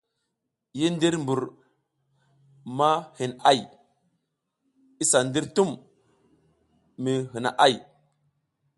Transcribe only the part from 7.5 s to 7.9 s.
‘ay.